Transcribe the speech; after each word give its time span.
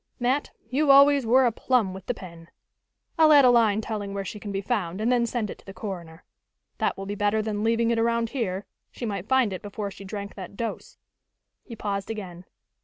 "Mat, 0.19 0.49
you 0.71 0.89
always 0.89 1.27
were 1.27 1.45
a 1.45 1.51
plum 1.51 1.93
with 1.93 2.07
the 2.07 2.15
pen. 2.15 2.47
I'll 3.19 3.31
add 3.31 3.45
a 3.45 3.51
line 3.51 3.81
telling 3.81 4.15
where 4.15 4.25
she 4.25 4.39
can 4.39 4.51
be 4.51 4.59
found 4.59 4.99
and 4.99 5.11
then 5.11 5.27
send 5.27 5.51
it 5.51 5.59
to 5.59 5.65
the 5.67 5.75
coroner. 5.75 6.23
That 6.79 6.97
will 6.97 7.05
be 7.05 7.13
better 7.13 7.43
than 7.43 7.63
leaving 7.63 7.91
it 7.91 7.99
around 7.99 8.29
here. 8.31 8.65
She 8.91 9.05
might 9.05 9.27
find 9.27 9.53
it 9.53 9.61
before 9.61 9.91
she 9.91 10.03
drank 10.03 10.33
that 10.33 10.57
dose." 10.57 10.97
He 11.63 11.75
paused 11.75 12.09
again. 12.09 12.45